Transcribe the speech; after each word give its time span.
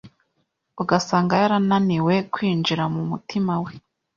ugasanga 0.81 1.33
yaraniwe 1.41 2.13
kwinjira 2.33 2.83
mu 2.93 3.01
mutima 3.11 3.53
we 3.63 3.71